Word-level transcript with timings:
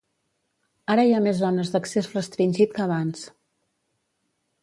Ara 0.93 1.03
hi 1.09 1.13
ha 1.17 1.19
més 1.25 1.37
zones 1.41 1.73
d'accés 1.75 2.09
restringit 2.15 2.73
que 2.79 2.85
abans. 2.87 3.23